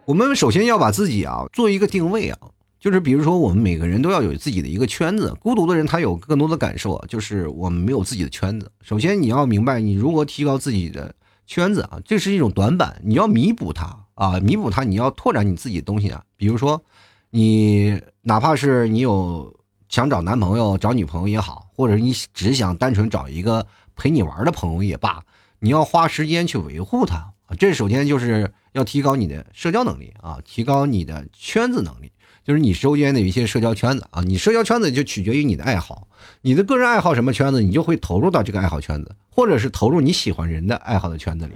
[0.06, 2.38] 我们首先要把自己啊做一个定位啊，
[2.80, 5.34] 就是比如说我们每个人都要有自己的一个圈子。
[5.40, 8.70] 孤独的人他有更多的感受，就是我们没有自己的圈子。
[8.80, 11.14] 首先你要明白，你如何提高自己的
[11.46, 16.24] 圈子啊，这是一种短板，你要弥补它啊，弥补它，你要拓展你自己的东西啊。
[16.36, 16.82] 比如说，
[17.30, 19.54] 你哪怕是你有
[19.88, 25.22] 想找男朋友、找女朋友也好，或者你只想单纯找一个陪你玩的朋友也罢，
[25.58, 27.33] 你要花时间去维护他。
[27.58, 32.10] 这首先就是要提高你的社交能力啊，提高你的圈子能力，
[32.44, 34.22] 就是你周边的一些社交圈子啊。
[34.22, 36.08] 你社交圈子就取决于你的爱好，
[36.42, 41.52] 你的个人爱好什么圈子，你就会投入到这个爱好圈子，或者是投入你喜欢人的爱好的圈子里，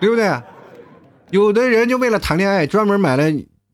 [0.00, 0.40] 对不对？
[1.30, 3.24] 有的人就为了谈恋爱，专门买了。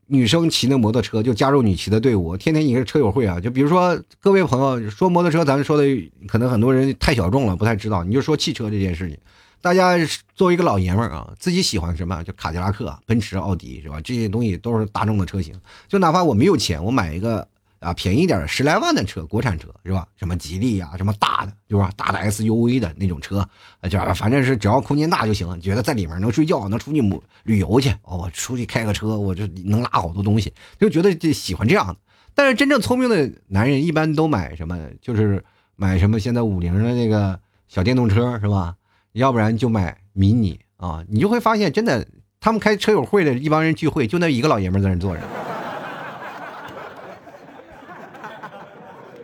[0.07, 3.39] 女生骑那摩托车就加入你骑的队伍，天天一个车友会啊。
[3.39, 5.83] 就比如说各位朋友说摩托车，咱们说的
[6.27, 8.03] 可能很多人太小众了，不太知道。
[8.03, 9.17] 你就说汽车这件事情，
[9.61, 9.97] 大家
[10.35, 13.99] 作为一个老爷们儿啊，自己喜欢什么就卡迪拉克、奔驰、奥迪是吧？
[14.01, 15.53] 这些东西都是大众的车型。
[15.87, 17.47] 就哪怕我没有钱，我买一个。
[17.85, 20.07] 啊，便宜点十来万的车，国产车是吧？
[20.17, 21.91] 什么吉利呀，什么大的，对吧？
[21.95, 23.47] 大的 SUV 的那种车，
[23.79, 25.61] 啊就反正是只要空间大就行。
[25.61, 27.01] 觉得在里面能睡觉，能出去
[27.43, 31.95] 旅游去，哦，我出去开个车，我就能拉好多东西，就觉得这喜欢这样的。
[32.33, 34.77] 但是真正聪明的男人一般都买什么？
[34.99, 35.43] 就是
[35.75, 38.75] 买什么现在五菱的那个小电动车是吧？
[39.13, 41.05] 要不然就买迷你啊。
[41.07, 42.05] 你就会发现，真的，
[42.39, 45.21] 他们开车友会的一帮人聚会，就那一个老爷们在那坐着。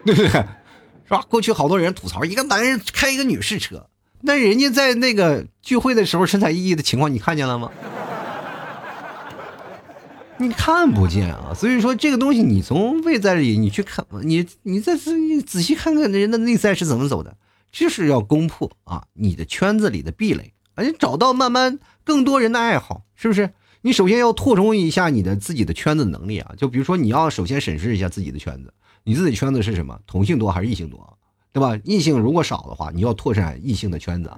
[0.06, 0.30] 对不对？
[0.30, 1.24] 是吧？
[1.30, 3.88] 过去好多人吐槽，一个男人开一个女士车，
[4.22, 7.72] 那人家在那个聚会的时候神采奕奕的情况，你看见了吗？
[10.38, 11.54] 你看不见啊！
[11.56, 17.36] 所以说这个东西，你从外在里你去看，你你再仔细看看人的内在是怎么走的，
[17.72, 23.52] 就是要攻破啊你的圈子里的壁垒，而且找到慢慢更多人的爱好，是不是？
[23.84, 26.54] 你首先要扩充一下你的自己的圈子能力啊！
[26.58, 28.74] 就比如说，你要首先审视一下自己的圈子。
[29.04, 30.00] 你自己圈子是什么？
[30.06, 31.18] 同性多还是异性多？
[31.54, 31.78] 对吧？
[31.84, 34.32] 异性如果少的话，你要拓展异性的圈子，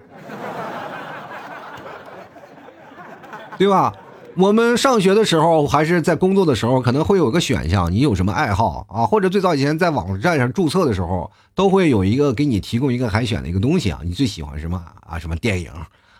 [3.57, 3.93] 对吧？
[4.35, 9.05] 我们上学的时候还是在工作的时候，可能会有个选项，你有什么爱好啊？
[9.05, 15.19] 或者最早以前在网站上注册的时候，都会有一个给你提供一个海选的一个东西啊，你最喜欢什么啊？
[15.19, 15.69] 什么电影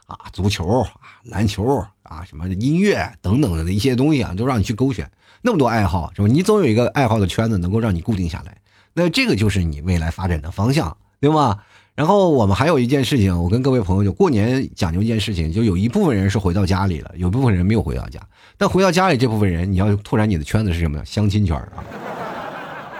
[0.06, 0.18] 啊？
[0.32, 0.90] 足球啊？
[1.24, 2.24] 篮球啊？
[2.24, 5.10] 什么音乐等等的一些东西啊，都让你去勾选。
[5.44, 6.28] 那么多爱好是吧？
[6.28, 8.58] 你总有一个爱好的圈子能够让你固定下来，
[8.94, 11.60] 那这个就是你未来发展的方向，对吗？
[11.96, 18.20] 然后我们还有一件事情，我跟各位朋友就过年讲究一件事情，就有一部分人是回到家里了，有部分人没有回到家。
[18.58, 21.04] 但回到家里这部分人，你要拓展你的圈子是什么？
[21.06, 21.84] 相亲圈啊！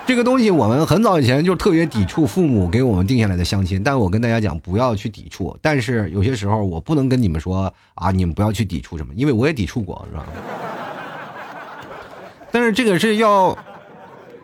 [0.06, 5.58] 这个东西我们很早以前就特别抵触父母给我们定下来的相亲，但我跟大家讲不要去抵触。
[5.62, 10.26] 但是有些时候我不能跟你们说啊，你们不要去抵触什么，因为我也抵触过，是吧？
[12.54, 13.58] 但是这个是要，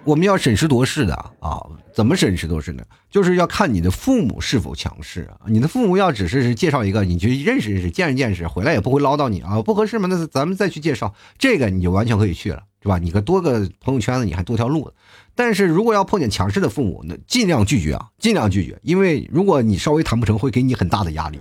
[0.04, 1.62] 我们要审时度势的啊！
[1.94, 2.84] 怎么审时度势呢？
[3.12, 5.46] 就是要看你的父母是否强势啊！
[5.46, 9.62] 你的父母要只是介绍一个，你去认识认识，见识见识，回来也不会唠叨你啊！
[9.62, 10.08] 不合适吗？
[10.10, 12.98] 那咱们再去介绍，这个你就完全可以去了，是吧？
[12.98, 14.92] 你可多个朋友圈子，你还多条路。
[15.36, 21.40] 但是如果要碰见强势的父母，那尽量拒绝啊，尽量拒绝，因为如果你稍微谈不成，会给你很大的压力。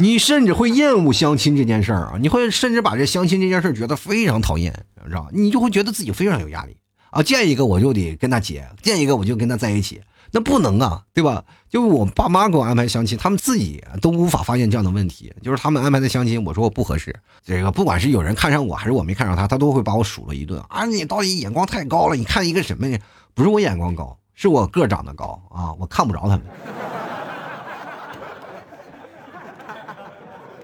[0.00, 2.14] 你甚至会厌恶相亲这件事儿啊！
[2.20, 4.72] 你会甚至把这相亲这件事儿觉得非常讨厌，
[5.06, 5.28] 知道吧？
[5.32, 6.76] 你就会觉得自己非常有压力
[7.10, 7.22] 啊！
[7.22, 10.00] 见一个我就得跟他结，见一个我就跟他在一起，
[10.32, 11.44] 那不能啊，对吧？
[11.68, 20.86] 就我爸妈给我安排相亲，他们自己都无法发现这样的问题，就是他们安排的相亲，我说我不合适，这个不管是有人看上我还是我没看上他，他都会把我数了一顿啊！
[20.86, 22.98] 你到底眼光太高了，你看一个什么呀？
[23.34, 26.42] 不是我眼光高，是我个长得高啊，我看不着他们。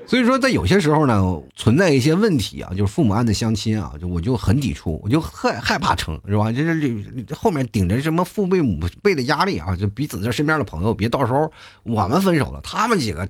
[0.06, 6.52] 所以说，在有些时候呢，存在一些问题啊，就是父母安的相亲啊，就我就很抵触，我就害害怕成，是吧？
[6.52, 11.50] 就是后面顶着什么父辈母辈的压力啊，就彼此这身边的朋友，别到时候
[11.82, 13.28] 我们分手了，他们几个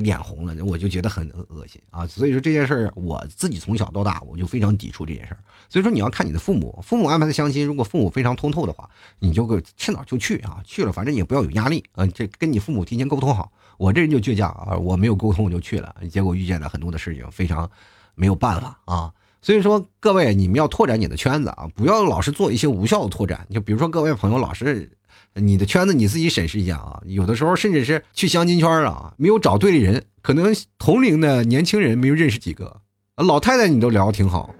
[0.00, 2.06] 脸红了，我就觉得很恶心啊。
[2.06, 5.38] 所以说这件事儿，我自己从小到大我就非常抵触这件事儿。
[5.68, 13.52] 所以说你要看你的父母，父母安排的相亲，如果父母非常通透的话，你就趁早就去啊，去了反正也不要有压力啊，这跟你父母提前沟通好。
[13.76, 17.70] 我这人就倔强啊，我没有沟通我就去了，结果遇见了很多的事情，非常
[18.14, 19.12] 没有办法啊。
[19.42, 23.46] 所以说，各位你们要拓展你的圈子啊，不要老是做一些无效的拓展。
[23.50, 24.90] 就比如说，各位朋友老是
[25.34, 32.80] 你的圈子你自己审视一下啊，有的时候甚至是去相亲圈啊，没有找对的人，可能同龄的年轻人没有认识几个，
[33.16, 34.54] 老太太你都聊得挺好。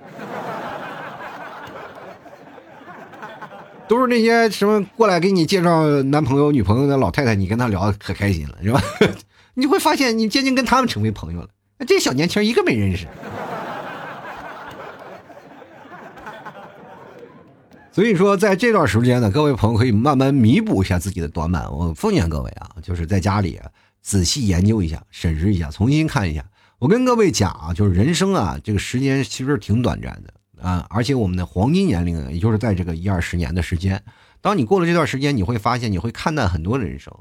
[3.87, 8.83] 都是那些什么过来给你介绍男朋友、女朋友的老太太，你跟她聊的可开心了，是吧？
[9.55, 11.49] 你会发现你渐渐跟他们成为朋友了。
[11.87, 13.07] 这小年轻一个没认识。
[17.93, 21.71] 所以说，在这段时间呢，各位朋友可以慢慢弥补一下自己的短板。
[21.73, 23.61] 我奉劝各位啊，就是在家里
[24.03, 26.45] 仔细研究一下、审视一下、重新看一下。
[26.81, 30.34] 我跟各位讲啊，就是人生啊，这个时间其实挺短暂的。
[30.65, 34.03] 啊，而且我们的黄金年龄，也就是在这个一二十年的时间，
[34.41, 37.13] 当你过了这段时间，你会发现你会看淡很多的人生，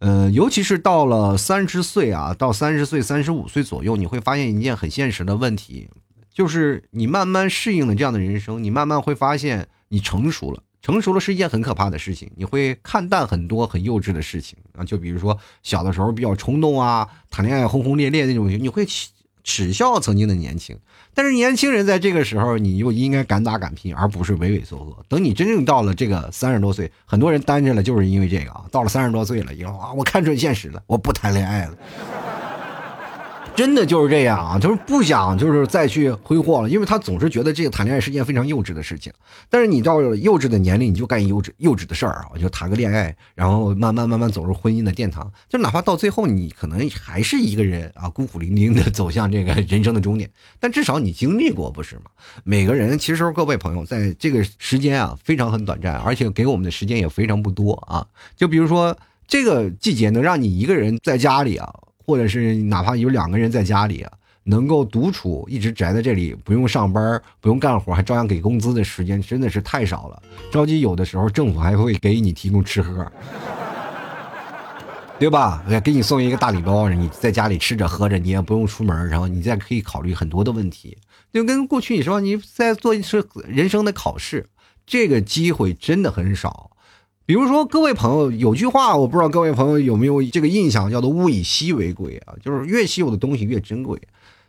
[0.00, 5.88] 呃，尤其是到了三十岁啊，到三十岁、三十五岁左右，你会发现一件很现实的问题，
[6.30, 14.58] 就是你慢慢适应了这样的人生，你慢慢会发现你成熟了，成熟了是一件很可怕的事情，你会看淡很多很幼稚的事情。
[14.76, 18.84] 啊，就比如说小的时候比较冲动啊，谈恋爱轰轰烈烈那种，你会
[19.46, 20.76] 耻笑曾经的年轻。
[21.14, 25.04] 但是年轻人在这个时候，你又应该敢打敢拼，而不是畏畏缩缩。
[25.08, 28.64] 等你真正到了这个三十多岁，很多人单着了，就是因为这个啊。
[28.70, 31.78] 到了三十多岁了以后啊，我看准现实了，我不谈恋爱了。
[33.56, 39.10] 真的就是这样啊，就是不想就是再去挥霍了，因为他总是觉得这个谈恋爱是件非常幼稚的事情。
[39.48, 45.32] 但是你到了幼稚的年龄，你就干幼稚幼稚的事儿啊，就谈个恋爱，然后慢慢慢慢走入婚姻的殿堂。
[45.48, 50.30] 就哪怕到最后，你可能还是一个人啊，孤苦伶仃的走向这个人生的终点。
[50.60, 52.02] 但至少你经历过，不是吗？
[52.44, 58.06] 每个人其实各位朋友，在这个时间啊，非常很短暂，而且给我们的时间也非常不多啊。
[58.36, 58.94] 就比如说
[59.26, 61.74] 这个季节，能让你一个人在家里啊。
[62.06, 64.06] 或者是哪怕有两个人在家里，
[64.44, 70.22] 能够独处，一直宅在这里，不用上班，不用干活，还照样给工资的时间，真的是太少了。
[70.52, 73.04] 着急有的时候政府还会给你提供吃喝，
[75.18, 75.64] 对吧？
[75.82, 80.96] 给你送一个大礼包，你在家里吃着喝着，你也不用出门，然后你再可以考虑很多的问题。
[81.32, 84.48] 就跟过去你说你在做一次人生的考试，
[84.86, 86.70] 这个机会真的很少。
[87.26, 94.00] 比如说，各位朋友，有句话，我不知道各位朋友有没有这个印象，叫做“物以稀为贵”啊，就是越稀有的东西越珍贵。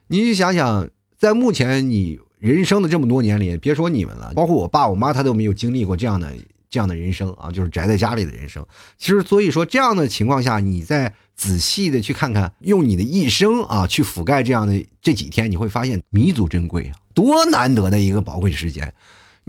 [0.09, 6.31] 你想想，在目前你人生的这么多年里，别说你们了，包括我爸我妈，他都没有经历过这样的
[6.69, 8.63] 这样的人生啊，就是宅在家里的人生。
[8.99, 18.93] 其实，所以说这样的情况下，你再仔细的去看看，用你的一生啊去覆盖这样的这几天，你会发现弥足珍贵啊，多难得的一个宝贵时间。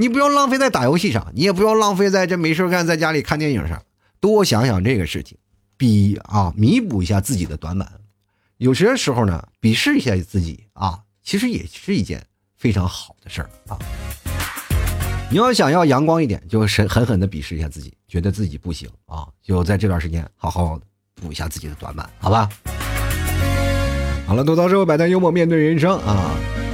[0.00, 3.82] 你不要浪费在打游戏上，你也不要浪费在这没事干在家里看电影上，
[4.20, 5.36] 多想想这个事情，
[5.76, 7.90] 比啊弥补一下自己的短板。
[8.58, 12.24] 有些时候呢，鄙视一下自己啊，其实也是一件
[12.56, 13.76] 非常好的事儿啊。
[15.32, 20.78] 你要想要阳光一点，就狠狠狠的鄙视一下自己，觉得自己不行啊，就在这段时间好好
[21.16, 22.48] 补一下自己的短板，好吧？
[24.28, 26.30] 好了，吐槽社会百态，幽默面对人生啊！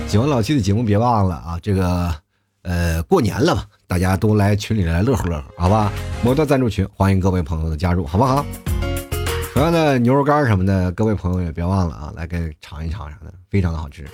[0.07, 2.24] 喜欢老七的节目，别忘了啊，这个。
[2.65, 5.93] 呃，过年了嘛，大家都来群里来乐呵乐呵，好吧？
[6.23, 8.45] 摩托赞助群，欢迎各位朋友的加入，好不好？
[9.53, 14.09] 同样的牛肉干什么的，各位朋友也别忘了啊，来给尝一尝啥的，非常的好吃。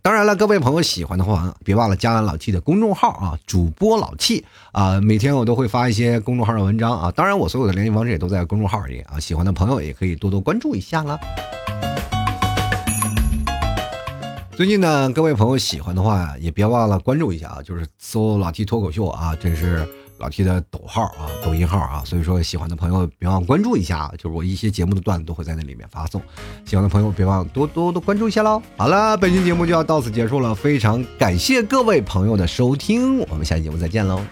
[0.00, 7.10] 当然了，各位朋友喜欢的话，别忘了加老 T 的公众号啊，主播老 T 啊，每天我都会发一些公众号的文章啊。
[7.10, 11.18] 当然，我所有的联系方式也都在公众号里啊，喜欢的朋友也可以多多关注一下了。
[14.56, 19.86] 最近呢，各位朋友喜欢的话，也别忘了关注一下啊，就是搜老 T 脱口秀啊，这是
[20.16, 26.22] 老 T 的抖号啊，抖音号啊，所以说喜欢的朋友别忘关注一下啊，就是我一些节目的段子都会在那里面发送，
[26.64, 28.62] 喜欢的朋友别忘多多多关注一下喽。
[28.78, 34.22] 好了，本期节目就要到此结束了，非常感谢各位朋友的收听，我们下期节目再见喽。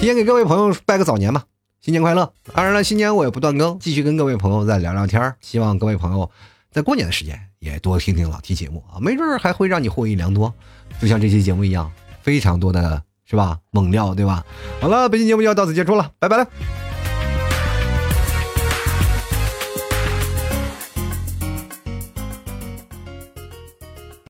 [0.00, 1.44] 提前给各位朋友拜个早年吧，
[1.80, 2.32] 新年快乐！
[2.52, 6.28] 当然了，新年我也不断更，继续跟各位朋友再聊聊天希望各位朋友
[6.72, 7.53] 在过年的时间。
[7.64, 10.52] 也多听听老提节目啊，没准儿还会让你获益良多，
[11.00, 11.90] 就像这期节目一样，
[12.20, 13.58] 非常多的是吧？
[13.70, 14.44] 猛料，对吧？
[14.80, 16.46] 好了，本期节目就要到此结束了，拜拜。